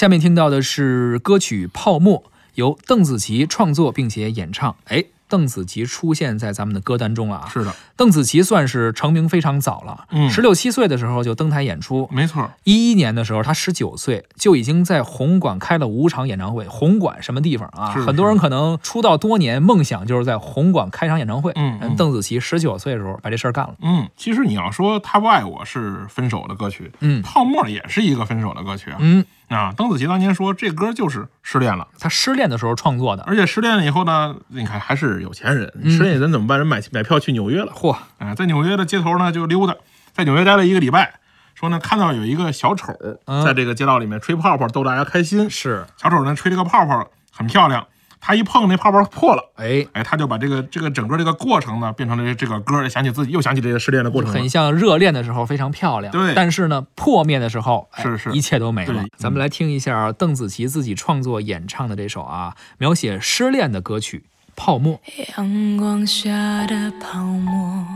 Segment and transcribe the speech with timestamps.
[0.00, 2.20] 下面听到的是歌曲《泡沫》，
[2.54, 4.74] 由邓紫棋创作并且演唱。
[4.86, 7.48] 哎，邓紫棋出现在咱们的歌单中了啊！
[7.52, 12.08] 是的，邓紫棋算是成名非常早了，嗯十六七岁的时候就登台演出。
[12.10, 16.66] 没错，一一年的时候，她十九岁就已经在红馆开了五场演唱会。
[16.66, 17.92] 红馆什么地方啊？
[17.92, 21.52] 是很多人可能出道多年，梦想就是在红馆开场演唱会。
[21.56, 23.74] 嗯嗯邓紫棋十九岁的时候把这事儿干了。
[23.82, 28.96] 嗯，其实你要说他不爱我是分手的歌曲，嗯泡沫也是一个分手的歌曲啊。
[28.98, 33.24] 嗯，啊，邓紫棋当年说这歌就是失恋了，她失恋的时候创作的。
[33.24, 36.56] 而且失恋了以后呢，你看还是有钱人，嗯失恋人怎么办？
[36.56, 39.74] 人买买票去纽约了，嚯，啊，在纽约的街头呢就溜达，
[40.12, 41.14] 在纽约待了一个礼拜，
[41.56, 42.94] 说呢看到有一个小丑
[43.26, 47.84] 嗯在这个街道里面吹泡泡逗大家开心，是，小丑呢吹这个泡泡很漂亮，
[48.20, 49.42] 他一碰那泡泡破了。
[49.56, 54.48] 哎，哎，他就把这个这个整个这个过程呢，变成了这个歌，想起自己又想起这个失恋的过程很。
[54.48, 59.04] 像热恋的时候非常漂亮，对但是呢，破灭的时候，哎是是一切都没了。
[59.16, 64.24] 咱们来听一下邓紫棋自己创作演唱的这首啊，描写失恋的歌曲
[64.56, 65.00] 《泡沫》。
[65.36, 66.30] 阳光下
[66.66, 67.86] 的泡沫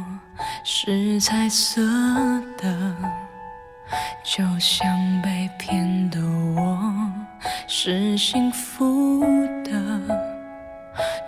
[0.65, 1.83] 是彩色
[2.57, 2.95] 的，
[4.23, 4.87] 就像
[5.23, 7.13] 被骗的我
[7.67, 9.25] 是幸福
[9.65, 9.71] 的。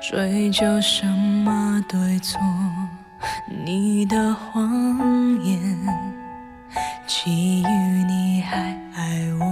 [0.01, 2.41] 追究什么对错？
[3.65, 5.59] 你的谎言，
[7.07, 7.69] 基于
[8.05, 8.59] 你还
[8.95, 9.45] 爱我。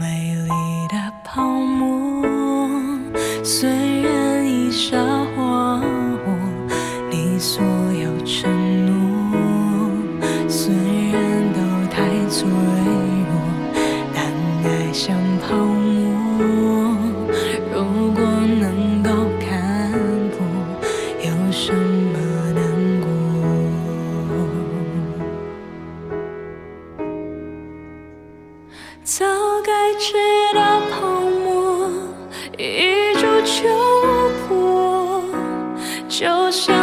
[0.00, 0.50] 美丽
[0.88, 2.26] 的泡沫，
[3.44, 4.96] 虽然已沙
[5.36, 5.80] 化
[6.24, 6.28] 我，
[7.10, 7.62] 你所
[29.06, 29.22] 早
[29.62, 30.14] 该知
[30.54, 31.90] 道泡沫
[32.56, 33.68] 一触就
[34.48, 35.22] 破，
[36.08, 36.74] 就像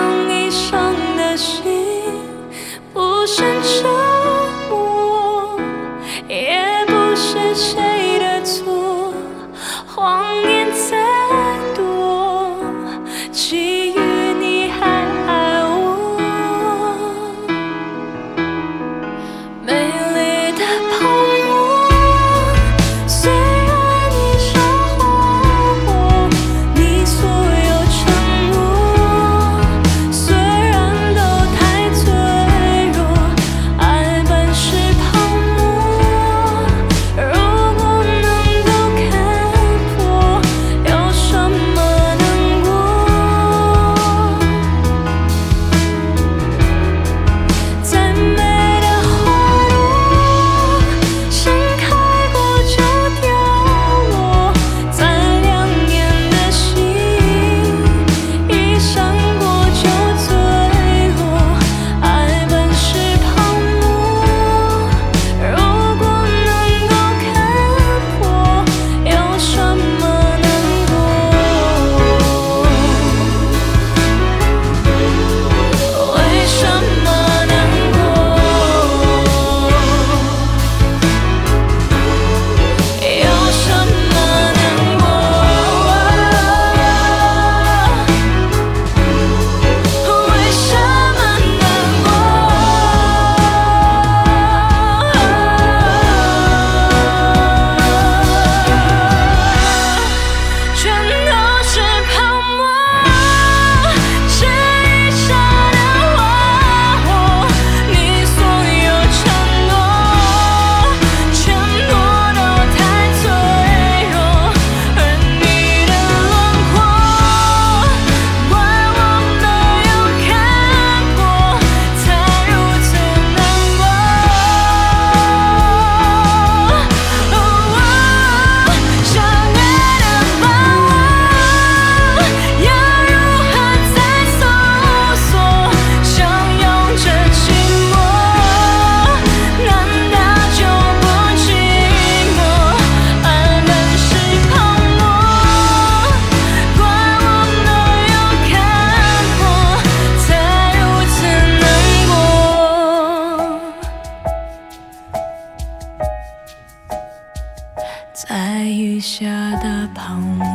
[158.28, 159.26] 在雨下
[159.56, 160.46] 的泡沫，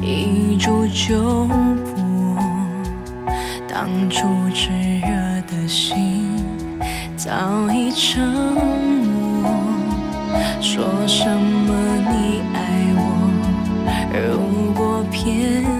[0.00, 2.38] 一触就破。
[3.68, 4.70] 当初炽
[5.02, 6.26] 热的心，
[7.16, 9.50] 早已沉默。
[10.58, 11.74] 说什么
[12.08, 12.58] 你爱
[12.96, 13.02] 我，
[14.14, 15.73] 如果骗。